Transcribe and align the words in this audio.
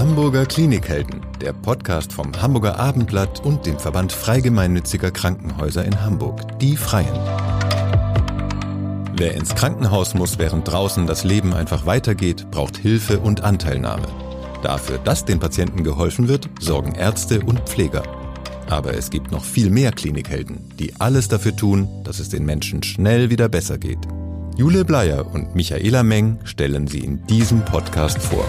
Hamburger 0.00 0.46
Klinikhelden, 0.46 1.20
der 1.42 1.52
Podcast 1.52 2.14
vom 2.14 2.32
Hamburger 2.40 2.80
Abendblatt 2.80 3.44
und 3.44 3.66
dem 3.66 3.78
Verband 3.78 4.12
Freigemeinnütziger 4.12 5.10
Krankenhäuser 5.10 5.84
in 5.84 6.00
Hamburg, 6.00 6.58
die 6.58 6.78
Freien. 6.78 7.12
Wer 9.14 9.34
ins 9.34 9.54
Krankenhaus 9.54 10.14
muss, 10.14 10.38
während 10.38 10.66
draußen 10.66 11.06
das 11.06 11.24
Leben 11.24 11.52
einfach 11.52 11.84
weitergeht, 11.84 12.50
braucht 12.50 12.78
Hilfe 12.78 13.20
und 13.20 13.42
Anteilnahme. 13.42 14.06
Dafür, 14.62 14.96
dass 14.96 15.26
den 15.26 15.38
Patienten 15.38 15.84
geholfen 15.84 16.28
wird, 16.28 16.48
sorgen 16.58 16.94
Ärzte 16.94 17.40
und 17.40 17.68
Pfleger. 17.68 18.02
Aber 18.70 18.94
es 18.94 19.10
gibt 19.10 19.30
noch 19.30 19.44
viel 19.44 19.68
mehr 19.68 19.92
Klinikhelden, 19.92 20.70
die 20.78 20.98
alles 20.98 21.28
dafür 21.28 21.54
tun, 21.54 21.88
dass 22.04 22.20
es 22.20 22.30
den 22.30 22.46
Menschen 22.46 22.82
schnell 22.82 23.28
wieder 23.28 23.50
besser 23.50 23.76
geht. 23.76 24.00
Jule 24.56 24.86
Bleier 24.86 25.26
und 25.30 25.54
Michaela 25.54 26.02
Meng 26.02 26.38
stellen 26.44 26.86
sie 26.86 27.00
in 27.00 27.26
diesem 27.26 27.66
Podcast 27.66 28.22
vor. 28.22 28.46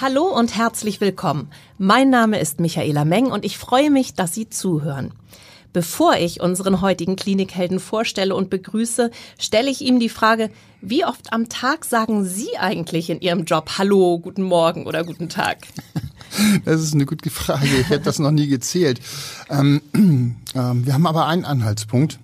Hallo 0.00 0.24
und 0.24 0.56
herzlich 0.56 1.00
willkommen. 1.00 1.52
Mein 1.78 2.10
Name 2.10 2.40
ist 2.40 2.58
Michaela 2.58 3.04
Meng 3.04 3.26
und 3.26 3.44
ich 3.44 3.58
freue 3.58 3.92
mich, 3.92 4.14
dass 4.14 4.34
Sie 4.34 4.50
zuhören. 4.50 5.12
Bevor 5.72 6.16
ich 6.16 6.40
unseren 6.40 6.80
heutigen 6.80 7.14
Klinikhelden 7.14 7.78
vorstelle 7.78 8.34
und 8.34 8.50
begrüße, 8.50 9.12
stelle 9.38 9.70
ich 9.70 9.82
ihm 9.82 10.00
die 10.00 10.08
Frage, 10.08 10.50
wie 10.80 11.04
oft 11.04 11.32
am 11.32 11.48
Tag 11.48 11.84
sagen 11.84 12.24
Sie 12.24 12.58
eigentlich 12.58 13.08
in 13.08 13.20
Ihrem 13.20 13.44
Job 13.44 13.70
Hallo, 13.78 14.18
guten 14.18 14.42
Morgen 14.42 14.86
oder 14.86 15.04
guten 15.04 15.28
Tag? 15.28 15.58
Das 16.64 16.82
ist 16.82 16.94
eine 16.94 17.06
gute 17.06 17.30
Frage. 17.30 17.68
Ich 17.80 17.90
hätte 17.90 18.06
das 18.06 18.18
noch 18.18 18.32
nie 18.32 18.48
gezählt. 18.48 19.00
Ähm, 19.48 19.80
ähm, 19.94 20.36
wir 20.52 20.92
haben 20.92 21.06
aber 21.06 21.28
einen 21.28 21.44
Anhaltspunkt. 21.44 22.18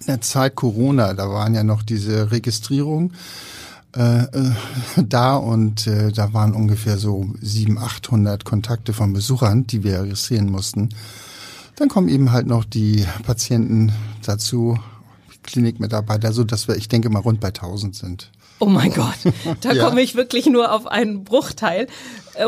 In 0.00 0.06
der 0.06 0.20
Zeit 0.20 0.54
Corona, 0.54 1.14
da 1.14 1.30
waren 1.30 1.54
ja 1.54 1.64
noch 1.64 1.82
diese 1.82 2.30
Registrierungen 2.30 3.14
äh, 3.96 4.22
äh, 4.22 4.52
da 4.96 5.36
und 5.36 5.86
äh, 5.86 6.12
da 6.12 6.32
waren 6.32 6.54
ungefähr 6.54 6.96
so 6.96 7.26
700, 7.40 7.84
800 7.84 8.44
Kontakte 8.44 8.92
von 8.92 9.12
Besuchern, 9.12 9.66
die 9.66 9.84
wir 9.84 10.02
registrieren 10.02 10.50
mussten. 10.50 10.90
Dann 11.76 11.88
kommen 11.88 12.08
eben 12.08 12.32
halt 12.32 12.46
noch 12.46 12.64
die 12.64 13.06
Patienten 13.24 13.92
dazu, 14.24 14.78
Klinikmitarbeiter, 15.42 16.32
so 16.32 16.44
dass 16.44 16.68
wir, 16.68 16.76
ich 16.76 16.88
denke 16.88 17.10
mal, 17.10 17.20
rund 17.20 17.40
bei 17.40 17.48
1000 17.48 17.94
sind. 17.94 18.30
Oh 18.60 18.66
mein 18.66 18.92
Gott, 18.92 19.18
da 19.60 19.72
ja. 19.72 19.84
komme 19.84 20.02
ich 20.02 20.14
wirklich 20.14 20.46
nur 20.46 20.72
auf 20.72 20.86
einen 20.86 21.24
Bruchteil. 21.24 21.88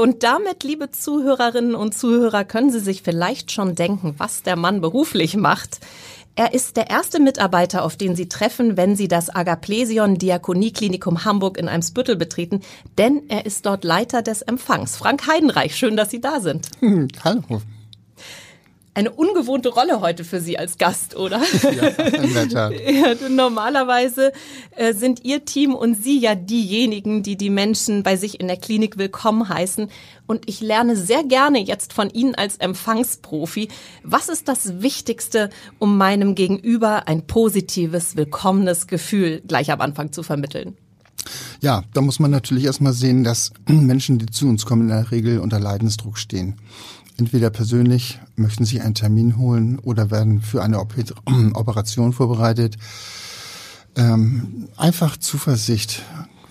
Und 0.00 0.22
damit, 0.22 0.62
liebe 0.62 0.90
Zuhörerinnen 0.90 1.74
und 1.74 1.92
Zuhörer, 1.98 2.44
können 2.44 2.70
Sie 2.70 2.80
sich 2.80 3.02
vielleicht 3.02 3.52
schon 3.52 3.74
denken, 3.74 4.14
was 4.16 4.42
der 4.42 4.56
Mann 4.56 4.80
beruflich 4.80 5.36
macht. 5.36 5.80
Er 6.36 6.52
ist 6.52 6.76
der 6.76 6.90
erste 6.90 7.20
Mitarbeiter, 7.20 7.84
auf 7.84 7.96
den 7.96 8.16
Sie 8.16 8.28
treffen, 8.28 8.76
wenn 8.76 8.96
Sie 8.96 9.06
das 9.06 9.32
Agaplesion 9.32 10.16
Diakonieklinikum 10.16 11.24
Hamburg 11.24 11.56
in 11.56 11.68
Eimsbüttel 11.68 12.16
betreten, 12.16 12.60
denn 12.98 13.22
er 13.28 13.46
ist 13.46 13.66
dort 13.66 13.84
Leiter 13.84 14.20
des 14.20 14.42
Empfangs. 14.42 14.96
Frank 14.96 15.28
Heidenreich, 15.28 15.76
schön, 15.76 15.96
dass 15.96 16.10
Sie 16.10 16.20
da 16.20 16.40
sind. 16.40 16.70
Hm, 16.80 17.06
hallo 17.22 17.62
eine 18.94 19.10
ungewohnte 19.10 19.70
Rolle 19.70 20.00
heute 20.00 20.24
für 20.24 20.40
Sie 20.40 20.56
als 20.58 20.78
Gast, 20.78 21.16
oder? 21.16 21.42
Ja, 21.64 21.88
in 21.88 22.34
der 22.34 22.48
Tat. 22.48 22.72
ja, 22.86 23.28
normalerweise 23.28 24.32
äh, 24.76 24.94
sind 24.94 25.24
Ihr 25.24 25.44
Team 25.44 25.74
und 25.74 25.94
Sie 25.94 26.18
ja 26.18 26.34
diejenigen, 26.34 27.22
die 27.22 27.36
die 27.36 27.50
Menschen 27.50 28.02
bei 28.02 28.16
sich 28.16 28.38
in 28.38 28.46
der 28.46 28.56
Klinik 28.56 28.96
willkommen 28.96 29.48
heißen. 29.48 29.88
Und 30.26 30.48
ich 30.48 30.60
lerne 30.60 30.96
sehr 30.96 31.24
gerne 31.24 31.58
jetzt 31.58 31.92
von 31.92 32.10
Ihnen 32.10 32.34
als 32.34 32.56
Empfangsprofi. 32.58 33.68
Was 34.04 34.28
ist 34.28 34.46
das 34.46 34.80
Wichtigste, 34.82 35.50
um 35.78 35.96
meinem 35.96 36.34
Gegenüber 36.34 37.08
ein 37.08 37.26
positives, 37.26 38.16
willkommenes 38.16 38.86
Gefühl 38.86 39.42
gleich 39.46 39.72
am 39.72 39.80
Anfang 39.80 40.12
zu 40.12 40.22
vermitteln? 40.22 40.76
Ja, 41.60 41.82
da 41.94 42.02
muss 42.02 42.20
man 42.20 42.30
natürlich 42.30 42.64
erstmal 42.64 42.92
sehen, 42.92 43.24
dass 43.24 43.52
Menschen, 43.66 44.18
die 44.18 44.26
zu 44.26 44.46
uns 44.46 44.66
kommen, 44.66 44.82
in 44.82 44.88
der 44.88 45.10
Regel 45.10 45.40
unter 45.40 45.58
Leidensdruck 45.58 46.18
stehen 46.18 46.56
entweder 47.16 47.50
persönlich 47.50 48.20
möchten 48.36 48.64
sich 48.64 48.82
einen 48.82 48.94
Termin 48.94 49.36
holen 49.36 49.78
oder 49.78 50.10
werden 50.10 50.40
für 50.40 50.62
eine 50.62 50.78
Operation 51.54 52.12
vorbereitet. 52.12 52.76
Ähm, 53.96 54.68
einfach 54.76 55.16
Zuversicht, 55.16 56.02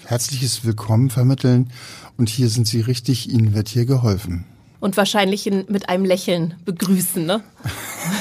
herzliches 0.06 0.64
Willkommen 0.64 1.10
vermitteln 1.10 1.70
und 2.18 2.30
hier 2.30 2.50
sind 2.50 2.68
Sie 2.68 2.82
richtig, 2.82 3.30
Ihnen 3.30 3.54
wird 3.54 3.68
hier 3.68 3.86
geholfen 3.86 4.46
und 4.84 4.98
wahrscheinlich 4.98 5.48
in, 5.48 5.64
mit 5.70 5.88
einem 5.88 6.04
Lächeln 6.04 6.56
begrüßen, 6.66 7.26
ne? 7.26 7.42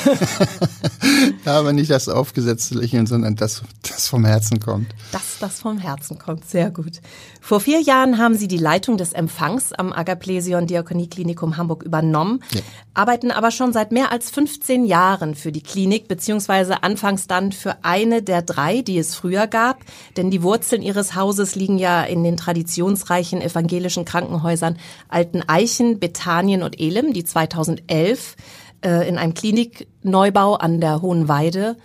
ja, 1.45 1.59
aber 1.59 1.73
nicht 1.73 1.91
das 1.91 2.09
aufgesetzte 2.09 2.77
Lächeln, 2.77 3.07
sondern 3.07 3.35
das, 3.35 3.63
das 3.83 4.07
vom 4.07 4.25
Herzen 4.25 4.61
kommt. 4.61 4.95
Das, 5.11 5.39
das 5.41 5.61
vom 5.61 5.79
Herzen 5.79 6.19
kommt, 6.19 6.49
sehr 6.49 6.71
gut. 6.71 7.01
Vor 7.41 7.59
vier 7.59 7.81
Jahren 7.81 8.19
haben 8.19 8.37
Sie 8.37 8.47
die 8.47 8.59
Leitung 8.59 8.97
des 8.97 9.13
Empfangs 9.13 9.73
am 9.73 9.93
Agaplesion 9.93 10.69
Diakonieklinikum 10.69 11.57
Hamburg 11.57 11.83
übernommen, 11.83 12.45
ja. 12.53 12.61
arbeiten 12.95 13.33
aber 13.33 13.51
schon 13.51 13.73
seit 13.73 13.91
mehr 13.91 14.13
als 14.13 14.31
15 14.31 14.85
Jahren 14.85 15.35
für 15.35 15.51
die 15.51 15.63
Klinik, 15.63 16.07
beziehungsweise 16.07 16.85
anfangs 16.85 17.27
dann 17.27 17.51
für 17.51 17.85
eine 17.85 18.23
der 18.23 18.43
drei, 18.43 18.83
die 18.83 18.99
es 18.99 19.17
früher 19.17 19.49
gab, 19.49 19.81
denn 20.17 20.31
die 20.31 20.45
Wurzeln 20.45 20.83
Ihres 20.83 21.17
Hauses 21.17 21.57
liegen 21.57 21.79
ja 21.79 22.05
in 22.05 22.23
den 22.23 22.37
traditionsreichen 22.37 23.43
evangelischen 23.43 24.05
Krankenhäusern 24.05 24.79
Alten 25.09 25.43
Eichen, 25.49 25.99
Bethanien, 25.99 26.52
Spanien 26.53 26.63
und 26.63 26.79
Elim, 26.79 27.13
die 27.13 27.25
2011 27.25 28.37
äh, 28.85 29.09
in 29.09 29.17
einem 29.17 29.35
Klinikneubau 29.35 30.55
an 30.55 30.81
der 30.81 31.01
Hohen 31.01 31.29
Weide 31.29 31.77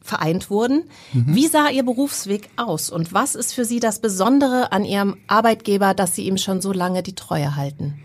vereint 0.00 0.50
wurden. 0.50 0.84
Mhm. 1.12 1.34
Wie 1.34 1.48
sah 1.48 1.68
Ihr 1.68 1.84
Berufsweg 1.84 2.48
aus 2.56 2.90
und 2.90 3.12
was 3.12 3.34
ist 3.34 3.52
für 3.52 3.64
Sie 3.64 3.80
das 3.80 4.00
Besondere 4.00 4.72
an 4.72 4.84
Ihrem 4.84 5.16
Arbeitgeber, 5.26 5.94
dass 5.94 6.14
Sie 6.14 6.26
ihm 6.26 6.38
schon 6.38 6.60
so 6.60 6.72
lange 6.72 7.02
die 7.02 7.14
Treue 7.14 7.56
halten? 7.56 7.98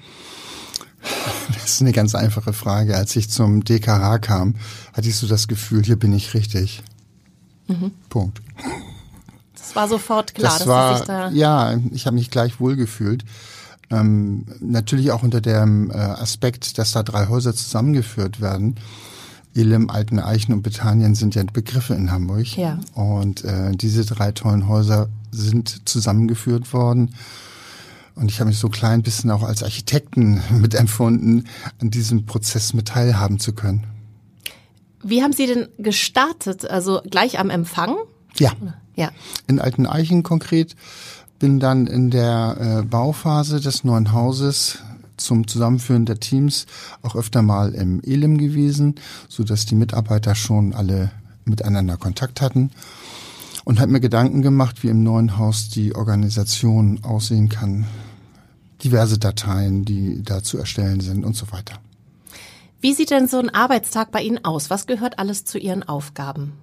Das 1.53 1.65
ist 1.65 1.81
eine 1.81 1.91
ganz 1.91 2.15
einfache 2.15 2.53
Frage. 2.53 2.95
Als 2.95 3.15
ich 3.15 3.29
zum 3.29 3.63
DKH 3.63 4.17
kam, 4.19 4.55
hatte 4.93 5.07
ich 5.07 5.15
so 5.15 5.27
das 5.27 5.47
Gefühl, 5.47 5.83
hier 5.83 5.97
bin 5.97 6.13
ich 6.13 6.33
richtig. 6.33 6.81
Mhm. 7.67 7.91
Punkt. 8.09 8.41
Das 9.55 9.75
war 9.75 9.87
sofort 9.87 10.33
klar, 10.33 10.51
das 10.51 10.59
dass 10.59 10.67
war, 10.67 11.05
da. 11.05 11.29
Ja, 11.29 11.77
ich 11.91 12.05
habe 12.05 12.15
mich 12.15 12.31
gleich 12.31 12.59
wohlgefühlt. 12.59 13.23
Ähm, 13.89 14.45
natürlich 14.59 15.11
auch 15.11 15.23
unter 15.23 15.41
dem 15.41 15.91
äh, 15.91 15.93
Aspekt, 15.93 16.77
dass 16.77 16.93
da 16.93 17.03
drei 17.03 17.27
Häuser 17.27 17.53
zusammengeführt 17.53 18.41
werden. 18.41 18.75
Elim, 19.55 19.89
Alten 19.89 20.19
Eichen 20.19 20.53
und 20.53 20.63
Bethanien 20.63 21.15
sind 21.15 21.35
ja 21.35 21.43
Begriffe 21.43 21.93
in 21.93 22.11
Hamburg. 22.11 22.57
Ja. 22.57 22.79
Und 22.95 23.43
äh, 23.43 23.71
diese 23.73 24.05
drei 24.05 24.31
tollen 24.31 24.67
Häuser 24.67 25.09
sind 25.31 25.87
zusammengeführt 25.87 26.73
worden. 26.73 27.13
Und 28.15 28.29
ich 28.29 28.39
habe 28.39 28.49
mich 28.49 28.59
so 28.59 28.69
klein 28.69 29.01
bisschen 29.01 29.31
auch 29.31 29.43
als 29.43 29.63
Architekten 29.63 30.41
mitempfunden, 30.59 31.47
an 31.79 31.91
diesem 31.91 32.25
Prozess 32.25 32.73
mit 32.73 32.87
teilhaben 32.87 33.39
zu 33.39 33.53
können. 33.53 33.85
Wie 35.03 35.21
haben 35.21 35.33
Sie 35.33 35.47
denn 35.47 35.67
gestartet? 35.77 36.69
Also 36.69 37.01
gleich 37.09 37.37
am 37.39 37.49
Empfang? 37.49 37.97
Ja. 38.37 38.51
Ja. 38.95 39.11
In 39.47 39.59
Alten 39.59 39.85
Eichen 39.85 40.23
konkret 40.23 40.75
bin 41.43 41.59
dann 41.59 41.87
in 41.87 42.09
der 42.09 42.55
äh, 42.57 42.85
Bauphase 42.85 43.59
des 43.59 43.83
neuen 43.83 44.13
Hauses 44.13 44.77
zum 45.17 45.45
Zusammenführen 45.45 46.05
der 46.05 46.21
Teams 46.21 46.67
auch 47.01 47.17
öfter 47.17 47.41
mal 47.41 47.73
im 47.73 48.01
Elim 48.01 48.37
gewesen, 48.37 48.95
so 49.27 49.43
dass 49.43 49.65
die 49.65 49.75
Mitarbeiter 49.75 50.35
schon 50.35 50.73
alle 50.73 51.11
miteinander 51.43 51.97
Kontakt 51.97 52.39
hatten 52.39 52.71
und 53.65 53.81
habe 53.81 53.91
mir 53.91 53.99
Gedanken 53.99 54.41
gemacht, 54.41 54.83
wie 54.83 54.87
im 54.87 55.03
neuen 55.03 55.37
Haus 55.37 55.67
die 55.67 55.93
Organisation 55.93 57.03
aussehen 57.03 57.49
kann, 57.49 57.87
diverse 58.81 59.17
Dateien, 59.17 59.83
die 59.83 60.23
da 60.23 60.43
zu 60.43 60.57
erstellen 60.57 61.01
sind 61.01 61.25
und 61.25 61.35
so 61.35 61.51
weiter. 61.51 61.75
Wie 62.79 62.93
sieht 62.93 63.11
denn 63.11 63.27
so 63.27 63.39
ein 63.39 63.49
Arbeitstag 63.49 64.11
bei 64.11 64.21
Ihnen 64.21 64.45
aus? 64.45 64.69
Was 64.69 64.87
gehört 64.87 65.19
alles 65.19 65.43
zu 65.43 65.57
Ihren 65.57 65.83
Aufgaben? 65.83 66.53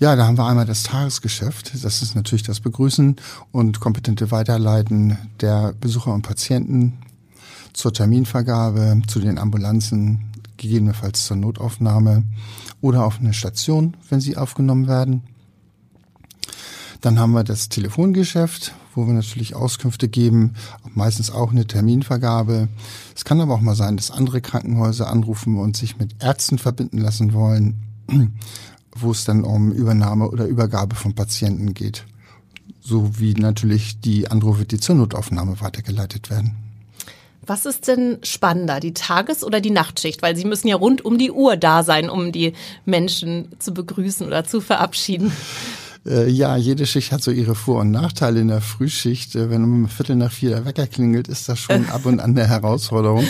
Ja, 0.00 0.16
da 0.16 0.26
haben 0.26 0.38
wir 0.38 0.46
einmal 0.46 0.64
das 0.64 0.82
Tagesgeschäft. 0.82 1.84
Das 1.84 2.00
ist 2.00 2.14
natürlich 2.14 2.42
das 2.42 2.60
Begrüßen 2.60 3.16
und 3.52 3.80
kompetente 3.80 4.30
Weiterleiten 4.30 5.18
der 5.42 5.74
Besucher 5.78 6.14
und 6.14 6.22
Patienten 6.22 6.94
zur 7.74 7.92
Terminvergabe, 7.92 9.02
zu 9.06 9.20
den 9.20 9.38
Ambulanzen, 9.38 10.32
gegebenenfalls 10.56 11.26
zur 11.26 11.36
Notaufnahme 11.36 12.24
oder 12.80 13.04
auf 13.04 13.18
eine 13.20 13.34
Station, 13.34 13.94
wenn 14.08 14.22
sie 14.22 14.38
aufgenommen 14.38 14.88
werden. 14.88 15.22
Dann 17.02 17.18
haben 17.18 17.32
wir 17.32 17.44
das 17.44 17.68
Telefongeschäft, 17.68 18.72
wo 18.94 19.06
wir 19.06 19.12
natürlich 19.12 19.54
Auskünfte 19.54 20.08
geben, 20.08 20.54
meistens 20.94 21.30
auch 21.30 21.50
eine 21.50 21.66
Terminvergabe. 21.66 22.68
Es 23.14 23.26
kann 23.26 23.38
aber 23.42 23.52
auch 23.52 23.60
mal 23.60 23.76
sein, 23.76 23.98
dass 23.98 24.10
andere 24.10 24.40
Krankenhäuser 24.40 25.10
anrufen 25.10 25.58
und 25.58 25.76
sich 25.76 25.98
mit 25.98 26.22
Ärzten 26.22 26.56
verbinden 26.56 26.96
lassen 26.96 27.34
wollen 27.34 27.82
wo 28.94 29.10
es 29.10 29.24
dann 29.24 29.44
um 29.44 29.72
Übernahme 29.72 30.28
oder 30.28 30.46
Übergabe 30.46 30.96
von 30.96 31.14
Patienten 31.14 31.74
geht. 31.74 32.04
So 32.80 33.18
wie 33.18 33.34
natürlich 33.34 34.00
die 34.00 34.30
Anrufe, 34.30 34.64
die 34.64 34.80
zur 34.80 34.96
Notaufnahme 34.96 35.60
weitergeleitet 35.60 36.30
werden. 36.30 36.56
Was 37.46 37.66
ist 37.66 37.88
denn 37.88 38.18
spannender, 38.22 38.80
die 38.80 38.94
Tages- 38.94 39.44
oder 39.44 39.60
die 39.60 39.70
Nachtschicht? 39.70 40.22
Weil 40.22 40.36
Sie 40.36 40.44
müssen 40.44 40.68
ja 40.68 40.76
rund 40.76 41.04
um 41.04 41.18
die 41.18 41.30
Uhr 41.30 41.56
da 41.56 41.82
sein, 41.82 42.10
um 42.10 42.32
die 42.32 42.52
Menschen 42.84 43.48
zu 43.58 43.72
begrüßen 43.72 44.26
oder 44.26 44.44
zu 44.44 44.60
verabschieden. 44.60 45.32
Äh, 46.06 46.30
ja, 46.30 46.56
jede 46.56 46.86
Schicht 46.86 47.12
hat 47.12 47.22
so 47.22 47.30
ihre 47.30 47.54
Vor- 47.54 47.80
und 47.80 47.90
Nachteile 47.90 48.40
in 48.40 48.48
der 48.48 48.60
Frühschicht. 48.60 49.34
Äh, 49.34 49.50
wenn 49.50 49.64
um 49.64 49.88
Viertel 49.88 50.16
nach 50.16 50.32
vier 50.32 50.50
der 50.50 50.64
Wecker 50.64 50.86
klingelt, 50.86 51.28
ist 51.28 51.48
das 51.48 51.58
schon 51.58 51.88
ab 51.90 52.06
und 52.06 52.20
an 52.20 52.30
eine 52.30 52.46
Herausforderung. 52.46 53.26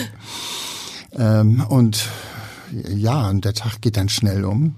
Ähm, 1.17 1.65
und 1.67 2.07
ja, 2.71 3.29
und 3.29 3.45
der 3.45 3.53
Tag 3.53 3.81
geht 3.81 3.97
dann 3.97 4.09
schnell 4.09 4.45
um. 4.45 4.75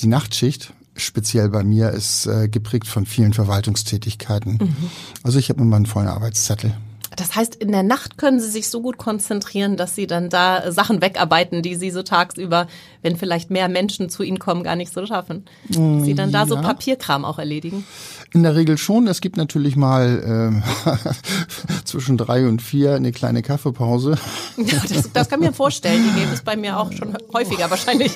Die 0.00 0.06
Nachtschicht, 0.06 0.72
speziell 0.96 1.48
bei 1.48 1.64
mir, 1.64 1.90
ist 1.90 2.26
äh, 2.26 2.48
geprägt 2.48 2.86
von 2.86 3.06
vielen 3.06 3.32
Verwaltungstätigkeiten. 3.32 4.58
Mhm. 4.60 4.90
Also 5.22 5.38
ich 5.38 5.48
habe 5.48 5.60
immer 5.60 5.76
einen 5.76 5.86
vollen 5.86 6.08
Arbeitszettel. 6.08 6.74
Das 7.16 7.34
heißt, 7.34 7.56
in 7.56 7.72
der 7.72 7.82
Nacht 7.82 8.16
können 8.16 8.40
Sie 8.40 8.48
sich 8.48 8.68
so 8.68 8.80
gut 8.80 8.96
konzentrieren, 8.96 9.76
dass 9.76 9.94
Sie 9.94 10.06
dann 10.06 10.30
da 10.30 10.72
Sachen 10.72 11.02
wegarbeiten, 11.02 11.62
die 11.62 11.74
Sie 11.74 11.90
so 11.90 12.02
tagsüber, 12.02 12.68
wenn 13.02 13.16
vielleicht 13.16 13.50
mehr 13.50 13.68
Menschen 13.68 14.08
zu 14.08 14.22
Ihnen 14.22 14.38
kommen, 14.38 14.62
gar 14.62 14.76
nicht 14.76 14.92
so 14.92 15.04
schaffen. 15.04 15.44
Mm, 15.68 16.04
Sie 16.04 16.14
dann 16.14 16.32
da 16.32 16.40
ja. 16.40 16.46
so 16.46 16.56
Papierkram 16.56 17.24
auch 17.24 17.38
erledigen? 17.38 17.84
In 18.34 18.42
der 18.42 18.54
Regel 18.54 18.78
schon. 18.78 19.06
Es 19.08 19.20
gibt 19.20 19.36
natürlich 19.36 19.76
mal 19.76 20.62
äh, 20.86 21.84
zwischen 21.84 22.16
drei 22.16 22.48
und 22.48 22.62
vier 22.62 22.94
eine 22.94 23.12
kleine 23.12 23.42
Kaffeepause. 23.42 24.16
Ja, 24.56 24.80
das, 24.88 25.12
das 25.12 25.28
kann 25.28 25.42
ich 25.42 25.48
mir 25.48 25.54
vorstellen. 25.54 26.02
Die 26.02 26.20
gibt 26.20 26.32
es 26.32 26.42
bei 26.42 26.56
mir 26.56 26.78
auch 26.78 26.90
schon 26.92 27.16
häufiger 27.32 27.70
wahrscheinlich. 27.70 28.12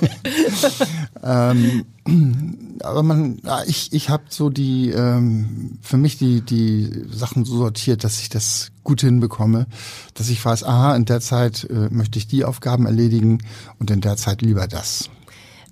ähm, 1.22 1.84
aber 2.82 3.02
man, 3.02 3.40
ich, 3.66 3.92
ich 3.92 4.08
habe 4.10 4.24
so 4.28 4.48
die, 4.48 4.90
ähm, 4.90 5.78
für 5.82 5.96
mich 5.96 6.18
die, 6.18 6.40
die 6.40 7.04
Sachen 7.10 7.44
so 7.44 7.58
sortiert, 7.58 8.04
dass 8.04 8.20
ich 8.20 8.28
das 8.28 8.70
gut 8.84 9.00
hinbekomme, 9.00 9.66
dass 10.14 10.28
ich 10.28 10.42
weiß, 10.42 10.64
aha, 10.64 10.94
in 10.96 11.04
der 11.04 11.20
Zeit 11.20 11.64
äh, 11.64 11.88
möchte 11.90 12.18
ich 12.18 12.26
die 12.26 12.44
Aufgaben 12.44 12.86
erledigen 12.86 13.42
und 13.78 13.90
in 13.90 14.00
der 14.00 14.16
Zeit 14.16 14.42
lieber 14.42 14.66
das. 14.66 15.10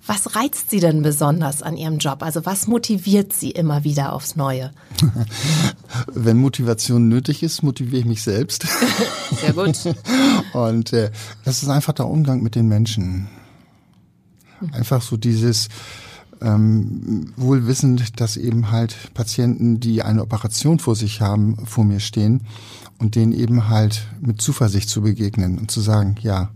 Was 0.07 0.35
reizt 0.35 0.69
Sie 0.69 0.79
denn 0.79 1.01
besonders 1.01 1.63
an 1.63 1.77
Ihrem 1.77 1.97
Job? 1.97 2.21
Also 2.21 2.45
was 2.45 2.67
motiviert 2.67 3.33
Sie 3.33 3.51
immer 3.51 3.83
wieder 3.83 4.13
aufs 4.13 4.35
Neue? 4.35 4.71
Wenn 6.13 6.37
Motivation 6.37 7.09
nötig 7.09 7.41
ist, 7.41 7.63
motiviere 7.63 8.01
ich 8.01 8.05
mich 8.05 8.21
selbst. 8.21 8.67
Sehr 9.41 9.53
gut. 9.53 9.77
Und 10.53 10.93
äh, 10.93 11.11
das 11.43 11.63
ist 11.63 11.69
einfach 11.69 11.93
der 11.93 12.07
Umgang 12.07 12.43
mit 12.43 12.53
den 12.53 12.67
Menschen. 12.67 13.27
Einfach 14.71 15.01
so 15.01 15.17
dieses, 15.17 15.69
ähm, 16.41 17.33
wohl 17.35 17.65
wissend, 17.65 18.19
dass 18.19 18.37
eben 18.37 18.71
halt 18.71 19.13
Patienten, 19.15 19.79
die 19.79 20.03
eine 20.03 20.21
Operation 20.21 20.77
vor 20.77 20.95
sich 20.95 21.21
haben, 21.21 21.65
vor 21.65 21.83
mir 21.83 21.99
stehen 21.99 22.41
und 22.99 23.15
denen 23.15 23.33
eben 23.33 23.69
halt 23.69 24.05
mit 24.21 24.39
Zuversicht 24.39 24.87
zu 24.87 25.01
begegnen 25.01 25.57
und 25.57 25.71
zu 25.71 25.81
sagen, 25.81 26.15
ja, 26.21 26.51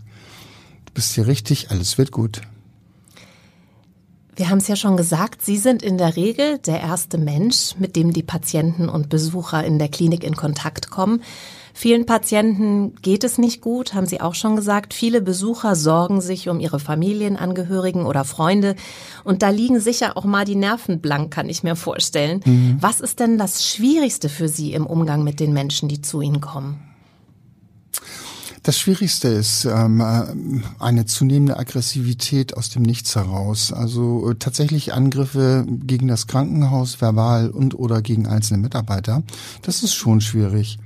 du 0.86 0.92
bist 0.94 1.14
hier 1.14 1.26
richtig, 1.26 1.70
alles 1.70 1.98
wird 1.98 2.12
gut. 2.12 2.42
Wir 4.36 4.48
haben 4.48 4.58
es 4.58 4.68
ja 4.68 4.76
schon 4.76 4.96
gesagt, 4.96 5.42
Sie 5.42 5.56
sind 5.56 5.82
in 5.82 5.98
der 5.98 6.16
Regel 6.16 6.58
der 6.58 6.80
erste 6.80 7.18
Mensch, 7.18 7.74
mit 7.78 7.96
dem 7.96 8.12
die 8.12 8.22
Patienten 8.22 8.88
und 8.88 9.08
Besucher 9.08 9.64
in 9.64 9.78
der 9.78 9.88
Klinik 9.88 10.24
in 10.24 10.36
Kontakt 10.36 10.90
kommen. 10.90 11.22
Vielen 11.72 12.04
Patienten 12.04 12.94
geht 12.96 13.24
es 13.24 13.38
nicht 13.38 13.60
gut, 13.60 13.94
haben 13.94 14.06
Sie 14.06 14.20
auch 14.20 14.34
schon 14.34 14.56
gesagt. 14.56 14.92
Viele 14.92 15.22
Besucher 15.22 15.76
sorgen 15.76 16.20
sich 16.20 16.48
um 16.48 16.60
ihre 16.60 16.80
Familienangehörigen 16.80 18.06
oder 18.06 18.24
Freunde. 18.24 18.76
Und 19.24 19.42
da 19.42 19.50
liegen 19.50 19.80
sicher 19.80 20.16
auch 20.16 20.24
mal 20.24 20.44
die 20.44 20.56
Nerven 20.56 21.00
blank, 21.00 21.32
kann 21.32 21.48
ich 21.48 21.62
mir 21.62 21.76
vorstellen. 21.76 22.40
Mhm. 22.44 22.76
Was 22.80 23.00
ist 23.00 23.20
denn 23.20 23.38
das 23.38 23.66
Schwierigste 23.66 24.28
für 24.28 24.48
Sie 24.48 24.72
im 24.72 24.86
Umgang 24.86 25.22
mit 25.22 25.40
den 25.40 25.52
Menschen, 25.52 25.88
die 25.88 26.02
zu 26.02 26.20
Ihnen 26.20 26.40
kommen? 26.40 26.89
Das 28.62 28.78
Schwierigste 28.78 29.28
ist 29.28 29.64
ähm, 29.64 30.02
eine 30.78 31.06
zunehmende 31.06 31.58
Aggressivität 31.58 32.56
aus 32.56 32.68
dem 32.68 32.82
Nichts 32.82 33.16
heraus. 33.16 33.72
Also 33.72 34.30
äh, 34.30 34.34
tatsächlich 34.34 34.92
Angriffe 34.92 35.66
gegen 35.66 36.08
das 36.08 36.26
Krankenhaus, 36.26 37.00
verbal 37.00 37.50
und 37.50 37.78
oder 37.78 38.02
gegen 38.02 38.26
einzelne 38.26 38.60
Mitarbeiter. 38.60 39.22
Das 39.62 39.82
ist 39.82 39.94
schon 39.94 40.20
schwierig. 40.20 40.78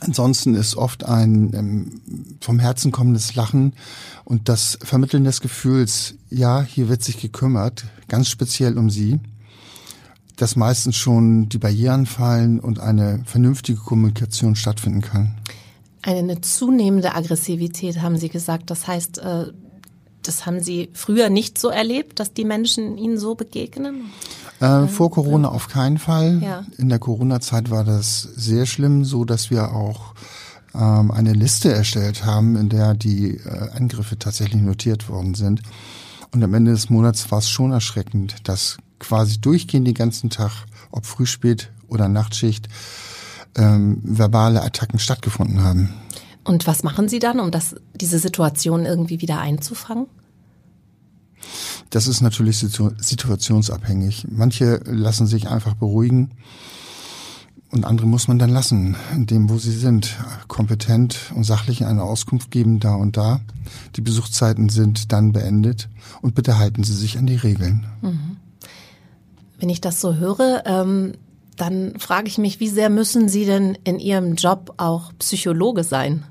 Ansonsten 0.00 0.54
ist 0.54 0.76
oft 0.76 1.04
ein 1.04 1.52
ähm, 1.52 2.00
vom 2.40 2.60
Herzen 2.60 2.92
kommendes 2.92 3.34
Lachen 3.34 3.72
und 4.24 4.48
das 4.48 4.78
Vermitteln 4.82 5.24
des 5.24 5.40
Gefühls, 5.40 6.14
ja, 6.30 6.62
hier 6.62 6.88
wird 6.88 7.02
sich 7.02 7.20
gekümmert, 7.20 7.84
ganz 8.08 8.28
speziell 8.28 8.78
um 8.78 8.88
Sie, 8.88 9.18
dass 10.36 10.56
meistens 10.56 10.96
schon 10.96 11.48
die 11.48 11.58
Barrieren 11.58 12.06
fallen 12.06 12.58
und 12.60 12.78
eine 12.80 13.22
vernünftige 13.26 13.78
Kommunikation 13.78 14.56
stattfinden 14.56 15.02
kann. 15.02 15.41
Eine 16.02 16.40
zunehmende 16.40 17.14
Aggressivität, 17.14 18.02
haben 18.02 18.16
Sie 18.16 18.28
gesagt. 18.28 18.70
Das 18.70 18.86
heißt, 18.86 19.18
äh, 19.18 19.46
das 20.22 20.46
haben 20.46 20.60
Sie 20.60 20.90
früher 20.92 21.30
nicht 21.30 21.58
so 21.58 21.68
erlebt, 21.68 22.20
dass 22.20 22.32
die 22.32 22.44
Menschen 22.44 22.98
Ihnen 22.98 23.18
so 23.18 23.34
begegnen? 23.34 24.10
Äh, 24.60 24.86
vor 24.86 25.10
Corona 25.10 25.48
auf 25.48 25.68
keinen 25.68 25.98
Fall. 25.98 26.40
Ja. 26.42 26.64
In 26.78 26.88
der 26.88 26.98
Corona-Zeit 26.98 27.70
war 27.70 27.84
das 27.84 28.22
sehr 28.22 28.66
schlimm, 28.66 29.04
so 29.04 29.24
dass 29.24 29.50
wir 29.50 29.72
auch 29.72 30.14
ähm, 30.74 31.10
eine 31.10 31.32
Liste 31.32 31.72
erstellt 31.72 32.24
haben, 32.24 32.56
in 32.56 32.68
der 32.68 32.94
die 32.94 33.36
äh, 33.36 33.70
Angriffe 33.74 34.18
tatsächlich 34.18 34.62
notiert 34.62 35.08
worden 35.08 35.34
sind. 35.34 35.62
Und 36.32 36.42
am 36.42 36.54
Ende 36.54 36.70
des 36.70 36.88
Monats 36.90 37.30
war 37.30 37.38
es 37.38 37.48
schon 37.48 37.72
erschreckend, 37.72 38.48
dass 38.48 38.78
quasi 38.98 39.40
durchgehend 39.40 39.86
den 39.86 39.94
ganzen 39.94 40.30
Tag, 40.30 40.52
ob 40.90 41.06
früh, 41.06 41.26
spät 41.26 41.70
oder 41.88 42.08
Nachtschicht, 42.08 42.68
ähm, 43.56 44.00
verbale 44.02 44.62
Attacken 44.62 44.98
stattgefunden 44.98 45.62
haben. 45.62 45.94
Und 46.44 46.66
was 46.66 46.82
machen 46.82 47.08
Sie 47.08 47.18
dann, 47.18 47.40
um 47.40 47.50
das, 47.50 47.76
diese 47.94 48.18
Situation 48.18 48.84
irgendwie 48.84 49.20
wieder 49.20 49.38
einzufangen? 49.38 50.06
Das 51.90 52.06
ist 52.06 52.20
natürlich 52.20 52.58
situationsabhängig. 52.58 54.26
Manche 54.30 54.80
lassen 54.86 55.26
sich 55.26 55.48
einfach 55.48 55.74
beruhigen 55.74 56.30
und 57.72 57.86
andere 57.86 58.06
muss 58.06 58.28
man 58.28 58.38
dann 58.38 58.50
lassen, 58.50 58.96
in 59.14 59.26
dem, 59.26 59.48
wo 59.48 59.56
sie 59.56 59.72
sind. 59.72 60.18
Kompetent 60.46 61.32
und 61.34 61.44
sachlich 61.44 61.86
eine 61.86 62.02
Auskunft 62.02 62.50
geben, 62.50 62.80
da 62.80 62.94
und 62.94 63.16
da. 63.16 63.40
Die 63.96 64.02
Besuchszeiten 64.02 64.68
sind 64.68 65.10
dann 65.10 65.32
beendet 65.32 65.88
und 66.20 66.34
bitte 66.34 66.58
halten 66.58 66.84
Sie 66.84 66.94
sich 66.94 67.16
an 67.16 67.26
die 67.26 67.36
Regeln. 67.36 67.86
Mhm. 68.02 68.36
Wenn 69.58 69.70
ich 69.70 69.80
das 69.80 70.00
so 70.02 70.16
höre, 70.16 70.64
ähm, 70.66 71.14
dann 71.56 71.98
frage 71.98 72.28
ich 72.28 72.38
mich, 72.38 72.60
wie 72.60 72.68
sehr 72.68 72.90
müssen 72.90 73.28
Sie 73.28 73.44
denn 73.44 73.76
in 73.84 73.98
Ihrem 73.98 74.34
Job 74.34 74.74
auch 74.78 75.12
Psychologe 75.18 75.84
sein? 75.84 76.24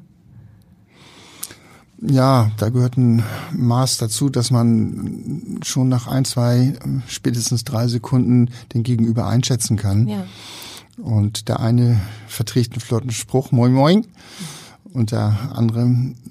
Ja, 2.01 2.49
da 2.57 2.69
gehört 2.69 2.97
ein 2.97 3.23
Maß 3.51 3.97
dazu, 3.97 4.29
dass 4.29 4.49
man 4.49 5.59
schon 5.63 5.87
nach 5.87 6.07
ein, 6.07 6.25
zwei, 6.25 6.73
spätestens 7.07 7.63
drei 7.63 7.87
Sekunden 7.87 8.49
den 8.73 8.81
Gegenüber 8.81 9.27
einschätzen 9.27 9.77
kann. 9.77 10.07
Ja. 10.07 10.25
Und 10.97 11.47
der 11.47 11.59
eine 11.59 12.01
verträgt 12.27 12.73
einen 12.73 12.81
flotten 12.81 13.11
Spruch, 13.11 13.51
moin 13.51 13.73
moin 13.73 14.07
und 14.93 15.11
der 15.11 15.37
andere 15.53 15.89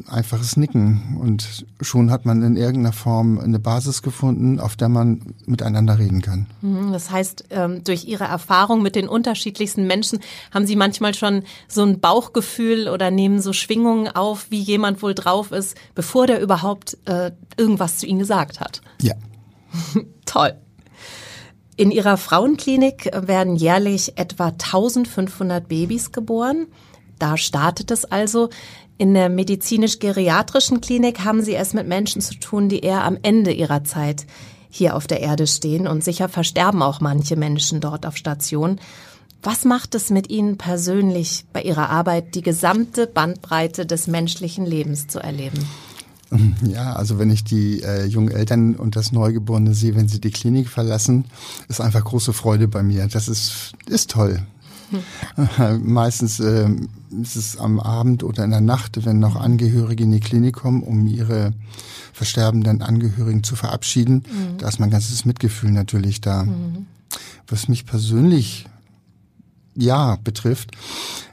einfaches 0.08 0.56
Nicken. 0.56 1.18
Und 1.20 1.64
schon 1.80 2.10
hat 2.10 2.26
man 2.26 2.42
in 2.42 2.56
irgendeiner 2.56 2.92
Form 2.92 3.38
eine 3.38 3.58
Basis 3.58 4.02
gefunden, 4.02 4.60
auf 4.60 4.76
der 4.76 4.88
man 4.88 5.34
miteinander 5.46 5.98
reden 5.98 6.20
kann. 6.20 6.46
Mhm, 6.60 6.92
das 6.92 7.10
heißt, 7.10 7.44
ähm, 7.50 7.82
durch 7.84 8.04
Ihre 8.04 8.24
Erfahrung 8.24 8.82
mit 8.82 8.96
den 8.96 9.08
unterschiedlichsten 9.08 9.86
Menschen 9.86 10.20
haben 10.52 10.66
Sie 10.66 10.76
manchmal 10.76 11.14
schon 11.14 11.42
so 11.68 11.82
ein 11.82 12.00
Bauchgefühl 12.00 12.88
oder 12.88 13.10
nehmen 13.10 13.40
so 13.40 13.52
Schwingungen 13.52 14.08
auf, 14.08 14.50
wie 14.50 14.60
jemand 14.60 15.02
wohl 15.02 15.14
drauf 15.14 15.52
ist, 15.52 15.76
bevor 15.94 16.26
der 16.26 16.40
überhaupt 16.40 16.98
äh, 17.06 17.32
irgendwas 17.56 17.98
zu 17.98 18.06
Ihnen 18.06 18.18
gesagt 18.18 18.60
hat. 18.60 18.82
Ja. 19.00 19.14
Toll. 20.26 20.54
In 21.76 21.90
Ihrer 21.90 22.18
Frauenklinik 22.18 23.10
werden 23.14 23.56
jährlich 23.56 24.18
etwa 24.18 24.48
1500 24.48 25.66
Babys 25.66 26.12
geboren. 26.12 26.66
Da 27.20 27.36
startet 27.36 27.92
es 27.92 28.04
also. 28.04 28.50
In 28.98 29.14
der 29.14 29.28
medizinisch-geriatrischen 29.28 30.80
Klinik 30.80 31.24
haben 31.24 31.42
Sie 31.42 31.54
es 31.54 31.72
mit 31.72 31.86
Menschen 31.86 32.20
zu 32.20 32.34
tun, 32.34 32.68
die 32.68 32.80
eher 32.80 33.04
am 33.04 33.16
Ende 33.22 33.52
ihrer 33.52 33.84
Zeit 33.84 34.26
hier 34.68 34.96
auf 34.96 35.06
der 35.06 35.20
Erde 35.20 35.46
stehen 35.46 35.86
und 35.86 36.04
sicher 36.04 36.28
versterben 36.28 36.82
auch 36.82 37.00
manche 37.00 37.36
Menschen 37.36 37.80
dort 37.80 38.04
auf 38.04 38.16
Station. 38.16 38.80
Was 39.42 39.64
macht 39.64 39.94
es 39.94 40.10
mit 40.10 40.28
Ihnen 40.28 40.58
persönlich 40.58 41.44
bei 41.52 41.62
Ihrer 41.62 41.88
Arbeit, 41.88 42.34
die 42.34 42.42
gesamte 42.42 43.06
Bandbreite 43.06 43.86
des 43.86 44.06
menschlichen 44.06 44.66
Lebens 44.66 45.08
zu 45.08 45.18
erleben? 45.18 45.66
Ja, 46.62 46.92
also 46.92 47.18
wenn 47.18 47.30
ich 47.30 47.42
die 47.42 47.82
äh, 47.82 48.04
jungen 48.04 48.30
Eltern 48.30 48.76
und 48.76 48.94
das 48.94 49.10
Neugeborene 49.10 49.74
sehe, 49.74 49.96
wenn 49.96 50.08
sie 50.08 50.20
die 50.20 50.30
Klinik 50.30 50.68
verlassen, 50.68 51.24
ist 51.68 51.80
einfach 51.80 52.04
große 52.04 52.32
Freude 52.32 52.68
bei 52.68 52.84
mir. 52.84 53.08
Das 53.08 53.28
ist, 53.28 53.72
ist 53.86 54.10
toll. 54.10 54.40
Meistens 55.82 56.40
äh, 56.40 56.68
ist 57.22 57.36
es 57.36 57.56
am 57.58 57.80
Abend 57.80 58.22
oder 58.22 58.44
in 58.44 58.50
der 58.50 58.60
Nacht, 58.60 59.04
wenn 59.04 59.18
noch 59.18 59.36
Angehörige 59.36 60.04
in 60.04 60.12
die 60.12 60.20
Klinik 60.20 60.56
kommen, 60.56 60.82
um 60.82 61.06
ihre 61.06 61.52
versterbenden 62.12 62.82
Angehörigen 62.82 63.42
zu 63.42 63.56
verabschieden. 63.56 64.24
Mhm. 64.26 64.58
Da 64.58 64.68
ist 64.68 64.80
mein 64.80 64.90
ganzes 64.90 65.24
Mitgefühl 65.24 65.70
natürlich 65.70 66.20
da. 66.20 66.44
Mhm. 66.44 66.86
Was 67.46 67.68
mich 67.68 67.86
persönlich 67.86 68.66
ja 69.74 70.18
betrifft, 70.22 70.72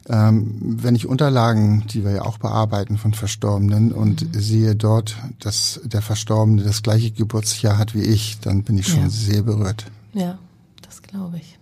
ähm, 0.07 0.55
wenn 0.61 0.95
ich 0.95 1.07
Unterlagen, 1.07 1.85
die 1.87 2.03
wir 2.03 2.11
ja 2.11 2.21
auch 2.21 2.37
bearbeiten 2.37 2.97
von 2.97 3.13
Verstorbenen 3.13 3.91
und 3.91 4.33
mhm. 4.33 4.39
sehe 4.39 4.75
dort, 4.75 5.17
dass 5.39 5.81
der 5.83 6.01
Verstorbene 6.01 6.63
das 6.63 6.83
gleiche 6.83 7.11
Geburtsjahr 7.11 7.77
hat 7.77 7.93
wie 7.93 8.03
ich, 8.03 8.39
dann 8.39 8.63
bin 8.63 8.77
ich 8.77 8.87
schon 8.87 9.01
ja. 9.01 9.09
sehr 9.09 9.43
berührt. 9.43 9.85
Ja 10.13 10.37
glaube 11.07 11.37
ich. 11.37 11.56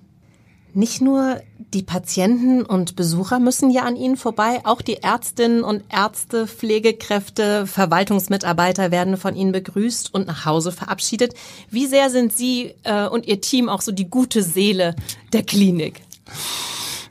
Nicht 0.75 1.01
nur 1.01 1.39
die 1.73 1.83
Patienten 1.83 2.61
und 2.63 2.97
Besucher 2.97 3.39
müssen 3.39 3.69
ja 3.71 3.83
an 3.83 3.95
ihnen 3.95 4.17
vorbei, 4.17 4.59
auch 4.65 4.81
die 4.81 4.97
Ärztinnen 4.97 5.63
und 5.63 5.85
Ärzte, 5.89 6.47
Pflegekräfte, 6.47 7.65
Verwaltungsmitarbeiter 7.65 8.91
werden 8.91 9.15
von 9.15 9.37
ihnen 9.37 9.53
begrüßt 9.53 10.13
und 10.13 10.27
nach 10.27 10.43
Hause 10.43 10.73
verabschiedet. 10.73 11.33
Wie 11.69 11.87
sehr 11.87 12.09
sind 12.09 12.33
Sie 12.33 12.73
äh, 12.83 13.07
und 13.07 13.25
Ihr 13.25 13.39
Team 13.39 13.69
auch 13.69 13.79
so 13.79 13.93
die 13.93 14.09
gute 14.09 14.43
Seele 14.43 14.97
der 15.31 15.43
Klinik? 15.43 16.01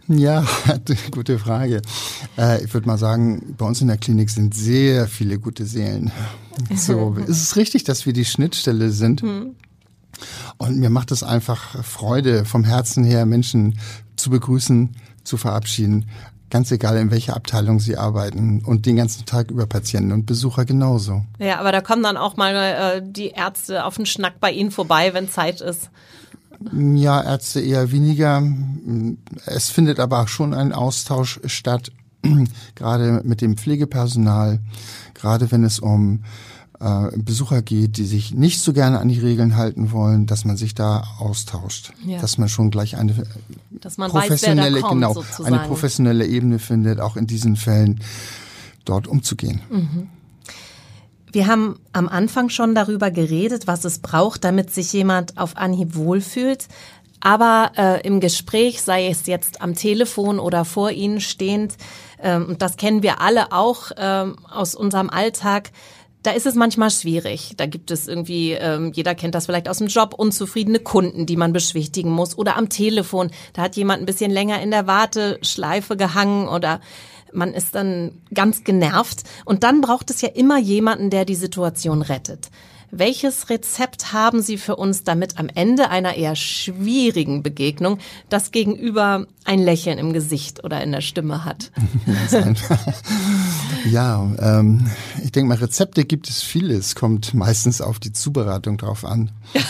Ja, 0.09 0.45
gute 1.11 1.39
Frage. 1.39 1.81
Äh, 2.37 2.63
ich 2.65 2.75
würde 2.75 2.87
mal 2.87 2.99
sagen, 2.99 3.55
bei 3.57 3.65
uns 3.65 3.81
in 3.81 3.89
der 3.89 3.97
Klinik 3.97 4.29
sind 4.29 4.55
sehr 4.55 5.09
viele 5.09 5.39
gute 5.39 5.65
Seelen. 5.65 6.13
So, 6.77 7.17
ist 7.27 7.43
es 7.43 7.57
richtig, 7.57 7.83
dass 7.83 8.07
wir 8.07 8.13
die 8.13 8.25
Schnittstelle 8.25 8.91
sind? 8.91 9.23
Hm. 9.23 9.57
Und 10.59 10.79
mir 10.79 10.91
macht 10.91 11.11
es 11.11 11.23
einfach 11.23 11.83
Freude, 11.85 12.45
vom 12.45 12.65
Herzen 12.65 13.05
her 13.05 13.27
Menschen 13.27 13.79
zu 14.17 14.31
begrüßen, 14.31 14.97
zu 15.25 15.37
verabschieden. 15.37 16.07
Ganz 16.51 16.71
egal, 16.71 16.97
in 16.99 17.11
welcher 17.11 17.35
Abteilung 17.35 17.81
sie 17.81 17.97
arbeiten 17.97 18.63
und 18.65 18.87
den 18.87 18.97
ganzen 18.97 19.27
Tag 19.27 19.51
über 19.51 19.67
Patienten 19.67 20.13
und 20.13 20.27
Besucher 20.27 20.65
genauso. 20.65 21.25
Ja, 21.39 21.59
aber 21.59 21.73
da 21.73 21.81
kommen 21.81 22.03
dann 22.03 22.17
auch 22.17 22.37
mal 22.37 22.55
äh, 22.55 23.03
die 23.05 23.31
Ärzte 23.31 23.85
auf 23.85 23.97
den 23.97 24.07
Schnack 24.07 24.39
bei 24.39 24.53
Ihnen 24.53 24.71
vorbei, 24.71 25.15
wenn 25.15 25.29
Zeit 25.29 25.61
ist. 25.61 25.91
Ja, 26.73 27.23
Ärzte 27.23 27.61
eher 27.61 27.91
weniger. 27.91 28.43
Es 29.47 29.71
findet 29.71 29.99
aber 29.99 30.21
auch 30.21 30.29
schon 30.29 30.55
ein 30.55 30.73
Austausch 30.73 31.41
statt, 31.47 31.91
gerade 32.75 33.23
mit 33.25 33.41
dem 33.41 33.57
Pflegepersonal, 33.57 34.61
gerade 35.15 35.51
wenn 35.51 35.65
es 35.65 35.79
um 35.79 36.23
äh, 36.85 37.11
Besucher 37.17 37.63
geht, 37.63 37.97
die 37.97 38.05
sich 38.05 38.35
nicht 38.35 38.61
so 38.61 38.75
gerne 38.75 38.99
an 38.99 39.09
die 39.09 39.19
Regeln 39.19 39.57
halten 39.57 39.91
wollen, 39.91 40.27
dass 40.27 40.45
man 40.45 40.59
sich 40.59 40.75
da 40.75 41.03
austauscht, 41.19 41.93
ja. 42.07 42.21
dass 42.21 42.37
man 42.37 42.51
schon 42.51 42.71
gleich 42.71 42.97
eine 42.97 43.15
professionelle, 43.81 44.77
weiß, 44.77 44.83
kommt, 44.83 45.01
genau, 45.01 45.15
sozusagen. 45.15 45.55
eine 45.55 45.67
professionelle 45.67 46.27
Ebene 46.27 46.59
findet, 46.59 47.01
auch 47.01 47.17
in 47.17 47.27
diesen 47.27 47.57
Fällen 47.57 48.01
dort 48.85 49.07
umzugehen. 49.07 49.63
Mhm. 49.71 50.09
Wir 51.33 51.47
haben 51.47 51.81
am 51.93 52.07
Anfang 52.07 52.51
schon 52.51 52.75
darüber 52.75 53.11
geredet, 53.11 53.67
was 53.67 53.85
es 53.85 53.99
braucht, 53.99 54.45
damit 54.45 54.73
sich 54.73 54.93
jemand 54.93 55.39
auf 55.39 55.57
Anhieb 55.57 55.97
wohlfühlt. 55.97 56.69
Aber 57.21 57.73
äh, 57.79 58.07
im 58.07 58.21
Gespräch, 58.21 58.83
sei 58.83 59.09
es 59.09 59.27
jetzt 59.27 59.63
am 59.63 59.75
Telefon 59.75 60.39
oder 60.39 60.67
vor 60.67 60.91
Ihnen 60.91 61.23
stehend, 61.23 61.77
ähm, 62.23 62.45
und 62.47 62.63
das 62.63 62.77
kennen 62.77 63.03
wir 63.03 63.23
alle 63.23 63.51
auch 63.53 63.91
ähm, 63.97 64.37
aus 64.49 64.75
unserem 64.75 65.09
Alltag, 65.09 65.71
da 66.25 66.31
ist 66.33 66.47
es 66.47 66.55
manchmal 66.55 66.91
schwierig. 66.91 67.53
Da 67.57 67.67
gibt 67.67 67.91
es 67.91 68.09
irgendwie, 68.09 68.53
ähm, 68.53 68.93
jeder 68.95 69.15
kennt 69.15 69.35
das 69.35 69.47
vielleicht 69.47 69.69
aus 69.69 69.79
dem 69.79 69.89
Job, 69.89 70.15
unzufriedene 70.15 70.81
Kunden, 70.81 71.27
die 71.27 71.37
man 71.37 71.53
beschwichtigen 71.53 72.11
muss. 72.11 72.37
Oder 72.37 72.57
am 72.57 72.71
Telefon, 72.71 73.31
da 73.53 73.63
hat 73.63 73.77
jemand 73.77 74.03
ein 74.03 74.07
bisschen 74.07 74.31
länger 74.31 74.61
in 74.63 74.71
der 74.71 74.87
Warteschleife 74.87 75.97
gehangen 75.97 76.49
oder 76.49 76.81
man 77.33 77.53
ist 77.53 77.75
dann 77.75 78.13
ganz 78.33 78.65
genervt. 78.65 79.25
Und 79.45 79.65
dann 79.65 79.83
braucht 79.83 80.11
es 80.11 80.23
ja 80.23 80.31
immer 80.31 80.59
jemanden, 80.59 81.11
der 81.11 81.25
die 81.25 81.35
Situation 81.35 82.01
rettet. 82.01 82.49
Welches 82.97 83.51
Rezept 83.51 84.13
haben 84.13 84.41
Sie 84.41 84.57
für 84.57 84.77
uns, 84.77 85.03
damit 85.03 85.37
am 85.39 85.49
Ende 85.53 85.91
einer 85.91 86.15
eher 86.15 86.37
schwierigen 86.37 87.43
Begegnung 87.43 87.99
das 88.29 88.53
Gegenüber 88.53 89.27
ein 89.45 89.59
Lächeln 89.59 89.99
im 89.99 90.13
Gesicht 90.13 90.63
oder 90.63 90.81
in 90.81 90.93
der 90.93 91.01
Stimme 91.01 91.45
hat? 91.45 91.73
ja, 93.91 94.31
ähm, 94.39 94.89
ich 95.25 95.33
denke 95.33 95.49
mal, 95.49 95.59
Rezepte 95.59 96.05
gibt 96.05 96.29
es 96.29 96.45
viele. 96.45 96.75
Es 96.75 96.95
kommt 96.95 97.35
meistens 97.35 97.81
auf 97.81 97.99
die 97.99 98.13
Zubereitung 98.13 98.79
drauf 98.79 99.05
an. 99.05 99.33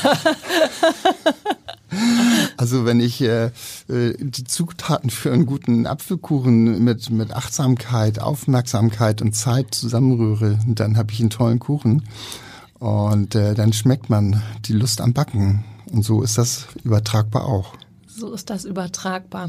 Also 2.56 2.84
wenn 2.84 2.98
ich 2.98 3.20
äh, 3.20 3.50
äh, 3.88 4.14
die 4.18 4.42
Zutaten 4.42 5.10
für 5.10 5.32
einen 5.32 5.46
guten 5.46 5.86
Apfelkuchen 5.86 6.82
mit, 6.82 7.10
mit 7.10 7.32
Achtsamkeit, 7.32 8.18
Aufmerksamkeit 8.18 9.22
und 9.22 9.32
Zeit 9.34 9.74
zusammenrühre, 9.74 10.58
dann 10.66 10.96
habe 10.96 11.12
ich 11.12 11.20
einen 11.20 11.30
tollen 11.30 11.60
Kuchen. 11.60 12.02
Und 12.84 13.34
äh, 13.34 13.54
dann 13.54 13.72
schmeckt 13.72 14.10
man 14.10 14.42
die 14.66 14.74
Lust 14.74 15.00
am 15.00 15.14
Backen. 15.14 15.64
Und 15.90 16.02
so 16.02 16.20
ist 16.20 16.36
das 16.36 16.66
übertragbar 16.84 17.46
auch. 17.46 17.72
So 18.06 18.34
ist 18.34 18.50
das 18.50 18.66
übertragbar. 18.66 19.48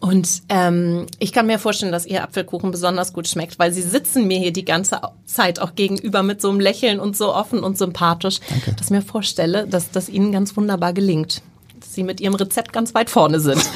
Und 0.00 0.42
ähm, 0.48 1.04
ich 1.18 1.34
kann 1.34 1.46
mir 1.46 1.58
vorstellen, 1.58 1.92
dass 1.92 2.06
Ihr 2.06 2.24
Apfelkuchen 2.24 2.70
besonders 2.70 3.12
gut 3.12 3.28
schmeckt, 3.28 3.58
weil 3.58 3.74
Sie 3.74 3.82
sitzen 3.82 4.26
mir 4.26 4.38
hier 4.38 4.54
die 4.54 4.64
ganze 4.64 5.02
Zeit 5.26 5.60
auch 5.60 5.74
gegenüber 5.74 6.22
mit 6.22 6.40
so 6.40 6.48
einem 6.48 6.60
Lächeln 6.60 6.98
und 6.98 7.14
so 7.14 7.34
offen 7.34 7.62
und 7.62 7.76
sympathisch, 7.76 8.40
Danke. 8.48 8.72
dass 8.72 8.86
ich 8.86 8.90
mir 8.90 9.02
vorstelle, 9.02 9.66
dass 9.66 9.90
das 9.90 10.08
Ihnen 10.08 10.32
ganz 10.32 10.56
wunderbar 10.56 10.94
gelingt. 10.94 11.42
Dass 11.78 11.92
Sie 11.92 12.04
mit 12.04 12.22
Ihrem 12.22 12.36
Rezept 12.36 12.72
ganz 12.72 12.94
weit 12.94 13.10
vorne 13.10 13.38
sind. 13.38 13.62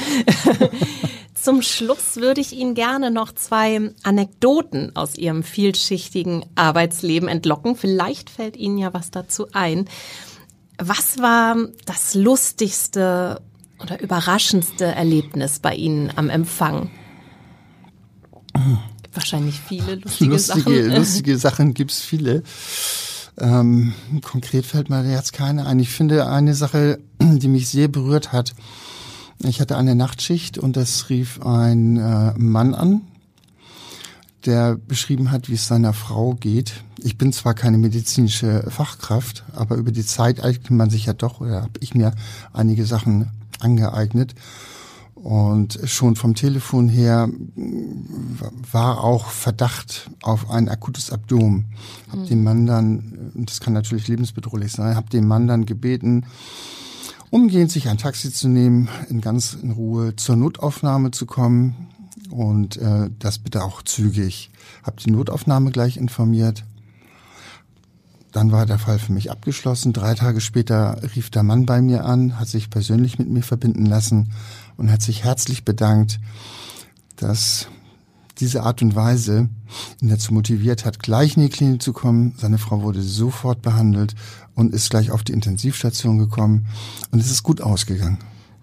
Zum 1.47 1.63
Schluss 1.63 2.17
würde 2.17 2.41
ich 2.41 2.53
Ihnen 2.55 2.75
gerne 2.75 3.13
noch 3.13 3.31
zwei 3.31 3.93
Anekdoten 4.03 4.97
aus 4.97 5.17
Ihrem 5.17 5.45
vielschichtigen 5.45 6.45
Arbeitsleben 6.57 7.29
entlocken. 7.29 7.77
Vielleicht 7.77 8.31
fällt 8.31 8.57
Ihnen 8.57 8.79
ja 8.79 8.93
was 8.93 9.13
dazu 9.13 9.47
ein. 9.53 9.85
Was 10.77 11.19
war 11.19 11.57
das 11.85 12.15
lustigste 12.15 13.41
oder 13.81 14.01
überraschendste 14.01 14.87
Erlebnis 14.87 15.61
bei 15.61 15.77
Ihnen 15.77 16.11
am 16.17 16.31
Empfang? 16.31 16.91
Wahrscheinlich 19.15 19.61
viele 19.61 19.95
lustige, 19.95 20.33
lustige 20.33 20.39
Sachen. 20.65 20.87
Lustige 20.97 21.39
Sachen 21.39 21.75
gibt's 21.75 22.01
viele. 22.01 22.43
Ähm, 23.39 23.95
konkret 24.25 24.67
fällt 24.67 24.91
mir 24.91 25.09
jetzt 25.09 25.33
keine 25.33 25.65
ein. 25.67 25.79
Ich 25.79 25.91
finde 25.91 26.27
eine 26.27 26.55
Sache, 26.55 26.99
die 27.21 27.47
mich 27.47 27.69
sehr 27.69 27.87
berührt 27.87 28.33
hat, 28.33 28.53
ich 29.43 29.61
hatte 29.61 29.77
eine 29.77 29.95
Nachtschicht 29.95 30.59
und 30.59 30.77
es 30.77 31.11
rief 31.11 31.41
ein 31.43 31.97
äh, 31.97 32.33
Mann 32.37 32.75
an, 32.75 33.03
der 34.45 34.77
beschrieben 34.77 35.31
hat, 35.31 35.49
wie 35.49 35.55
es 35.55 35.67
seiner 35.67 35.93
Frau 35.93 36.35
geht. 36.35 36.85
Ich 36.99 37.19
bin 37.19 37.33
zwar 37.33 37.55
keine 37.55 37.79
medizinische 37.79 38.65
Fachkraft, 38.71 39.45
aber 39.53 39.77
über 39.77 39.93
die 39.93 40.07
Zeit 40.07 40.43
eignet 40.43 40.71
man 40.71 40.91
sich 40.91 41.07
ja 41.07 41.13
doch, 41.13 41.41
oder 41.41 41.63
habe 41.63 41.81
ich 41.81 41.95
mir 41.95 42.15
einige 42.53 42.87
Sachen 42.87 43.31
angeeignet. 43.61 44.35
Und 45.15 45.81
schon 45.85 46.15
vom 46.15 46.35
Telefon 46.35 46.89
her 46.89 47.29
war 48.71 49.03
auch 49.03 49.27
Verdacht 49.27 50.11
auf 50.23 50.51
ein 50.51 50.69
akutes 50.69 51.11
Abdom. 51.11 51.65
Hab 52.11 52.21
mhm. 52.21 52.27
den 52.27 52.45
Mann 52.45 52.67
dann, 52.67 53.33
das 53.35 53.61
kann 53.61 53.73
natürlich 53.73 54.07
lebensbedrohlich 54.09 54.73
sein, 54.73 54.95
hab 54.95 55.11
den 55.11 55.27
Mann 55.27 55.49
dann 55.49 55.67
gebeten, 55.67 56.27
umgehend 57.31 57.71
sich 57.71 57.89
ein 57.89 57.99
Taxi 57.99 58.33
zu 58.33 58.49
nehmen, 58.49 58.89
in 59.09 59.21
ganz 59.21 59.55
in 59.55 59.73
Ruhe 59.73 60.17
zur 60.17 60.37
Notaufnahme 60.37 61.11
zu 61.11 61.27
kommen 61.27 61.89
und 62.31 62.77
äh, 62.77 63.11
das 63.19 63.39
bitte 63.39 63.65
auch 63.65 63.83
zügig. 63.83 64.51
Hab 64.83 64.99
die 64.99 65.11
Notaufnahme 65.11 65.71
gleich 65.71 65.97
informiert. 65.97 66.65
Dann 68.33 68.53
war 68.53 68.67
der 68.67 68.79
Fall 68.79 68.99
für 68.99 69.13
mich 69.13 69.31
abgeschlossen. 69.31 69.93
Drei 69.93 70.15
Tage 70.15 70.41
später 70.41 71.01
rief 71.15 71.31
der 71.31 71.43
Mann 71.43 71.65
bei 71.65 71.81
mir 71.81 72.05
an, 72.05 72.39
hat 72.39 72.49
sich 72.49 72.69
persönlich 72.69 73.19
mit 73.19 73.29
mir 73.29 73.43
verbinden 73.43 73.87
lassen 73.87 74.33
und 74.77 74.91
hat 74.91 75.01
sich 75.01 75.25
herzlich 75.25 75.65
bedankt, 75.65 76.21
dass 77.17 77.69
diese 78.39 78.63
Art 78.63 78.83
und 78.83 78.95
Weise 78.95 79.49
ihn 80.03 80.09
dazu 80.09 80.35
motiviert 80.35 80.85
hat, 80.85 80.99
gleich 80.99 81.37
in 81.37 81.45
die 81.45 81.49
Klinik 81.49 81.83
zu 81.83 81.93
kommen. 81.93 82.35
Seine 82.37 82.59
Frau 82.59 82.83
wurde 82.83 83.01
sofort 83.01 83.63
behandelt 83.63 84.15
und 84.57 84.75
ist 84.75 84.91
gleich 84.91 85.13
auf 85.13 85.23
die 85.23 85.33
Intensivstation 85.33 86.19
gekommen 86.19 86.67
und 87.13 87.21
es 87.21 87.31
ist 87.31 87.45
gut 87.45 87.61
ausgegangen. 87.61 88.19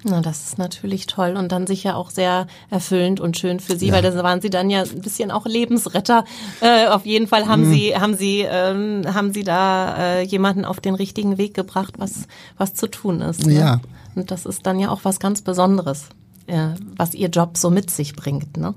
Na, 0.06 0.20
das 0.20 0.44
ist 0.48 0.58
natürlich 0.58 1.08
toll 1.08 1.36
und 1.38 1.54
dann 1.54 1.66
sicher 1.66 1.96
auch 1.96 2.10
sehr 2.10 2.48
erfüllend 2.70 3.22
und 3.22 3.38
schön 3.38 3.62
für 3.62 3.78
Sie, 3.78 3.88
ja. 3.88 3.94
weil 3.94 4.02
da 4.02 4.14
waren 4.22 4.42
Sie 4.42 4.50
dann 4.50 4.70
ja 4.70 4.82
ein 4.82 5.02
bisschen 5.02 5.32
auch 5.32 5.46
Lebensretter. 5.46 6.26
Äh, 6.60 6.88
auf 6.88 7.06
jeden 7.06 7.28
Fall 7.28 7.48
haben 7.48 7.70
mhm. 7.70 7.74
Sie 7.74 7.96
haben 7.96 8.18
Sie 8.18 8.42
ähm, 8.42 9.04
haben 9.14 9.32
Sie 9.32 9.44
da 9.44 9.96
äh, 9.98 10.24
jemanden 10.24 10.66
auf 10.66 10.82
den 10.82 10.96
richtigen 10.96 11.38
Weg 11.38 11.54
gebracht, 11.54 11.94
was 12.00 12.28
was 12.58 12.74
zu 12.74 12.88
tun 12.88 13.22
ist. 13.22 13.46
Ne? 13.46 13.54
Ja. 13.54 13.82
Und 14.16 14.30
das 14.30 14.46
ist 14.46 14.66
dann 14.66 14.78
ja 14.78 14.90
auch 14.90 15.00
was 15.04 15.22
ganz 15.22 15.42
Besonderes 15.42 16.10
äh, 16.48 16.70
was 16.98 17.14
ihr 17.14 17.30
Job 17.30 17.58
so 17.58 17.70
mit 17.70 17.90
sich 17.90 18.14
bringt. 18.14 18.58
Ne? 18.58 18.74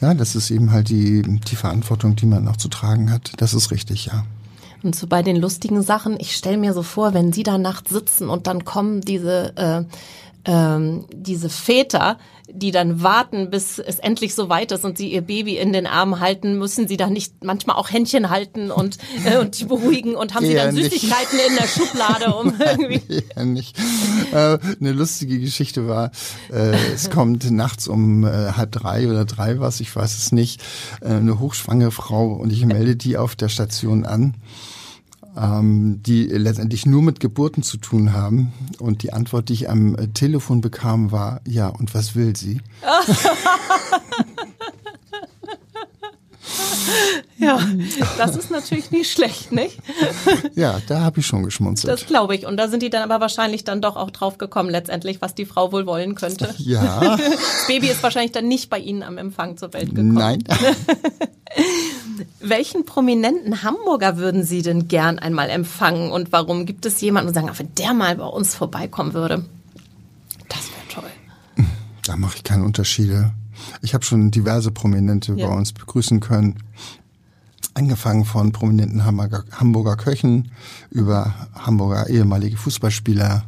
Ja, 0.00 0.14
das 0.14 0.34
ist 0.34 0.50
eben 0.50 0.72
halt 0.72 0.88
die, 0.88 1.22
die 1.22 1.56
Verantwortung, 1.56 2.16
die 2.16 2.26
man 2.26 2.48
auch 2.48 2.56
zu 2.56 2.68
tragen 2.68 3.10
hat. 3.10 3.32
Das 3.36 3.54
ist 3.54 3.70
richtig, 3.70 4.06
ja. 4.06 4.24
Und 4.82 4.96
so 4.96 5.06
bei 5.06 5.22
den 5.22 5.36
lustigen 5.36 5.82
Sachen, 5.82 6.18
ich 6.18 6.34
stelle 6.36 6.58
mir 6.58 6.72
so 6.72 6.82
vor, 6.82 7.14
wenn 7.14 7.32
Sie 7.32 7.42
da 7.42 7.58
nachts 7.58 7.90
sitzen 7.90 8.28
und 8.28 8.46
dann 8.46 8.64
kommen 8.64 9.00
diese 9.00 9.56
äh, 9.56 9.84
ähm, 10.44 11.04
diese 11.12 11.48
Väter, 11.48 12.18
die 12.50 12.70
dann 12.70 13.02
warten, 13.02 13.50
bis 13.50 13.78
es 13.78 13.98
endlich 13.98 14.34
so 14.34 14.48
weit 14.48 14.72
ist 14.72 14.84
und 14.84 14.98
sie 14.98 15.10
ihr 15.10 15.22
Baby 15.22 15.56
in 15.56 15.72
den 15.72 15.86
Armen 15.86 16.20
halten, 16.20 16.58
müssen 16.58 16.86
sie 16.88 16.96
da 16.96 17.08
nicht 17.08 17.44
manchmal 17.44 17.76
auch 17.76 17.90
Händchen 17.90 18.28
halten 18.28 18.70
und, 18.70 18.98
äh, 19.24 19.38
und 19.38 19.58
die 19.58 19.64
beruhigen 19.64 20.16
und 20.16 20.34
haben 20.34 20.44
Eher 20.44 20.70
sie 20.72 20.76
dann 20.80 20.90
Süßigkeiten 20.90 21.38
in 21.48 21.56
der 21.56 21.68
Schublade, 21.68 22.34
um 22.34 22.54
irgendwie. 22.60 23.22
Eher 23.36 23.44
nicht. 23.44 23.78
Äh, 24.32 24.58
eine 24.80 24.92
lustige 24.92 25.38
Geschichte 25.38 25.88
war, 25.88 26.10
äh, 26.52 26.76
es 26.92 27.08
kommt 27.08 27.50
nachts 27.50 27.88
um 27.88 28.24
äh, 28.24 28.52
halb 28.52 28.72
drei 28.72 29.08
oder 29.08 29.24
drei 29.24 29.60
was, 29.60 29.80
ich 29.80 29.94
weiß 29.94 30.18
es 30.18 30.32
nicht, 30.32 30.60
äh, 31.00 31.06
eine 31.06 31.38
hochschwangere 31.38 31.92
Frau 31.92 32.32
und 32.32 32.52
ich 32.52 32.66
melde 32.66 32.96
die 32.96 33.16
auf 33.16 33.36
der 33.36 33.48
Station 33.48 34.04
an 34.04 34.34
ähm, 35.36 36.02
die 36.02 36.24
letztendlich 36.24 36.86
nur 36.86 37.02
mit 37.02 37.20
Geburten 37.20 37.62
zu 37.62 37.76
tun 37.76 38.12
haben. 38.12 38.52
Und 38.78 39.02
die 39.02 39.12
Antwort, 39.12 39.48
die 39.48 39.54
ich 39.54 39.70
am 39.70 39.94
äh, 39.96 40.08
Telefon 40.08 40.60
bekam, 40.60 41.12
war, 41.12 41.40
ja, 41.46 41.68
und 41.68 41.94
was 41.94 42.14
will 42.14 42.36
sie? 42.36 42.60
Ja, 47.42 47.60
das 48.18 48.36
ist 48.36 48.50
natürlich 48.50 48.90
nicht 48.90 49.10
schlecht, 49.12 49.52
nicht? 49.52 49.78
Ja, 50.54 50.80
da 50.86 51.00
habe 51.00 51.20
ich 51.20 51.26
schon 51.26 51.42
geschmunzelt. 51.42 51.92
Das 51.92 52.06
glaube 52.06 52.34
ich. 52.34 52.46
Und 52.46 52.56
da 52.56 52.68
sind 52.68 52.82
die 52.82 52.90
dann 52.90 53.02
aber 53.02 53.20
wahrscheinlich 53.20 53.64
dann 53.64 53.82
doch 53.82 53.96
auch 53.96 54.10
drauf 54.10 54.38
gekommen, 54.38 54.70
letztendlich, 54.70 55.20
was 55.20 55.34
die 55.34 55.44
Frau 55.44 55.72
wohl 55.72 55.86
wollen 55.86 56.14
könnte. 56.14 56.54
Ja. 56.58 57.16
Das 57.16 57.66
Baby 57.66 57.88
ist 57.88 58.02
wahrscheinlich 58.02 58.32
dann 58.32 58.46
nicht 58.48 58.70
bei 58.70 58.78
Ihnen 58.78 59.02
am 59.02 59.18
Empfang 59.18 59.56
zur 59.56 59.72
Welt 59.72 59.90
gekommen. 59.90 60.14
Nein. 60.14 60.44
Welchen 62.40 62.84
prominenten 62.84 63.62
Hamburger 63.62 64.16
würden 64.16 64.44
Sie 64.44 64.62
denn 64.62 64.88
gern 64.88 65.18
einmal 65.18 65.50
empfangen 65.50 66.10
und 66.10 66.32
warum? 66.32 66.66
Gibt 66.66 66.86
es 66.86 67.00
jemanden, 67.00 67.28
und 67.28 67.34
sagen, 67.34 67.50
wenn 67.56 67.74
der 67.74 67.94
mal 67.94 68.16
bei 68.16 68.24
uns 68.24 68.54
vorbeikommen 68.54 69.12
würde? 69.14 69.44
Das 70.48 70.60
wäre 70.70 70.88
toll. 71.02 71.66
Da 72.04 72.16
mache 72.16 72.36
ich 72.36 72.44
keine 72.44 72.64
Unterschiede. 72.64 73.32
Ich 73.80 73.94
habe 73.94 74.04
schon 74.04 74.30
diverse 74.30 74.70
Prominente 74.70 75.34
Ja. 75.34 75.46
bei 75.48 75.54
uns 75.54 75.72
begrüßen 75.72 76.20
können. 76.20 76.58
Angefangen 77.74 78.24
von 78.24 78.52
prominenten 78.52 79.04
Hamburger, 79.04 79.44
Hamburger 79.52 79.96
Köchen 79.96 80.50
über 80.90 81.34
Hamburger 81.54 82.08
ehemalige 82.10 82.56
Fußballspieler 82.56 83.44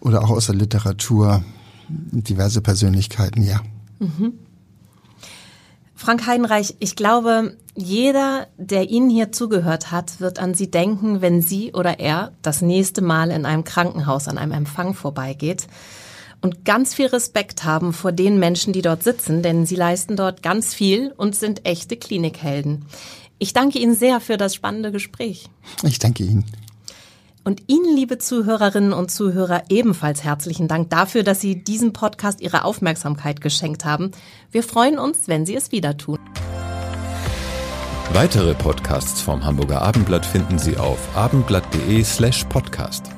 oder 0.00 0.22
auch 0.22 0.30
aus 0.30 0.46
der 0.46 0.54
Literatur. 0.54 1.42
Diverse 1.88 2.60
Persönlichkeiten, 2.60 3.42
ja. 3.42 3.60
Frank 5.94 6.26
Heidenreich, 6.26 6.76
ich 6.78 6.94
glaube, 6.94 7.56
jeder, 7.74 8.46
der 8.56 8.88
Ihnen 8.90 9.10
hier 9.10 9.32
zugehört 9.32 9.90
hat, 9.90 10.20
wird 10.20 10.38
an 10.38 10.54
Sie 10.54 10.70
denken, 10.70 11.22
wenn 11.22 11.42
Sie 11.42 11.72
oder 11.72 11.98
er 11.98 12.32
das 12.42 12.62
nächste 12.62 13.02
Mal 13.02 13.30
in 13.30 13.44
einem 13.44 13.64
Krankenhaus 13.64 14.28
an 14.28 14.38
einem 14.38 14.52
Empfang 14.52 14.94
vorbeigeht. 14.94 15.66
Und 16.40 16.64
ganz 16.64 16.94
viel 16.94 17.06
Respekt 17.06 17.64
haben 17.64 17.92
vor 17.92 18.12
den 18.12 18.38
Menschen, 18.38 18.72
die 18.72 18.82
dort 18.82 19.02
sitzen, 19.02 19.42
denn 19.42 19.66
sie 19.66 19.74
leisten 19.74 20.16
dort 20.16 20.42
ganz 20.42 20.72
viel 20.72 21.12
und 21.16 21.34
sind 21.34 21.66
echte 21.66 21.96
Klinikhelden. 21.96 22.84
Ich 23.38 23.52
danke 23.52 23.78
Ihnen 23.78 23.94
sehr 23.94 24.20
für 24.20 24.36
das 24.36 24.54
spannende 24.54 24.92
Gespräch. 24.92 25.48
Ich 25.82 25.98
danke 25.98 26.24
Ihnen. 26.24 26.44
Und 27.44 27.62
Ihnen, 27.66 27.96
liebe 27.96 28.18
Zuhörerinnen 28.18 28.92
und 28.92 29.10
Zuhörer, 29.10 29.62
ebenfalls 29.70 30.22
herzlichen 30.22 30.68
Dank 30.68 30.90
dafür, 30.90 31.22
dass 31.22 31.40
Sie 31.40 31.62
diesem 31.62 31.92
Podcast 31.92 32.40
Ihre 32.40 32.64
Aufmerksamkeit 32.64 33.40
geschenkt 33.40 33.84
haben. 33.84 34.10
Wir 34.50 34.62
freuen 34.62 34.98
uns, 34.98 35.28
wenn 35.28 35.46
Sie 35.46 35.54
es 35.54 35.72
wieder 35.72 35.96
tun. 35.96 36.18
Weitere 38.12 38.54
Podcasts 38.54 39.20
vom 39.20 39.44
Hamburger 39.44 39.82
Abendblatt 39.82 40.26
finden 40.26 40.58
Sie 40.58 40.76
auf 40.76 40.98
abendblatt.de 41.14 42.02
slash 42.02 42.44
podcast. 42.44 43.17